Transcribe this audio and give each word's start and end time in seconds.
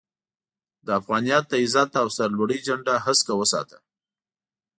د 0.85 0.87
افغانيت 0.99 1.43
د 1.49 1.53
عزت 1.63 1.91
او 2.01 2.07
سر 2.17 2.29
لوړۍ 2.37 2.59
جنډه 2.67 2.93
هسکه 3.05 3.33
وساته 3.39 3.77